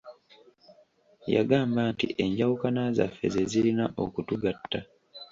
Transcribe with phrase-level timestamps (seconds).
[1.35, 4.79] Yagamba nti enjawukana zaffe ze zirina okutugatta.